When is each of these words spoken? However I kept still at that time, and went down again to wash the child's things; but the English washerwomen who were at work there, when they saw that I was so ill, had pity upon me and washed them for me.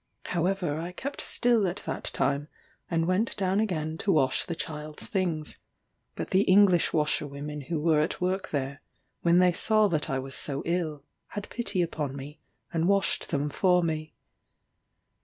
However 0.25 0.79
I 0.79 0.93
kept 0.93 1.21
still 1.21 1.67
at 1.67 1.83
that 1.85 2.05
time, 2.05 2.47
and 2.89 3.05
went 3.05 3.37
down 3.37 3.59
again 3.59 3.99
to 3.99 4.11
wash 4.11 4.47
the 4.47 4.55
child's 4.55 5.07
things; 5.09 5.59
but 6.15 6.31
the 6.31 6.41
English 6.41 6.91
washerwomen 6.91 7.65
who 7.69 7.79
were 7.79 7.99
at 8.01 8.19
work 8.19 8.49
there, 8.49 8.81
when 9.21 9.37
they 9.37 9.53
saw 9.53 9.87
that 9.89 10.09
I 10.09 10.17
was 10.17 10.33
so 10.33 10.63
ill, 10.65 11.03
had 11.27 11.51
pity 11.51 11.83
upon 11.83 12.15
me 12.15 12.39
and 12.73 12.87
washed 12.87 13.29
them 13.29 13.47
for 13.51 13.83
me. 13.83 14.15